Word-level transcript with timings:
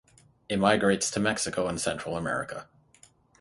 It 0.49 0.57
migrates 0.57 1.11
to 1.11 1.19
Mexico 1.19 1.67
and 1.67 1.79
Central 1.79 2.17
America. 2.17 2.67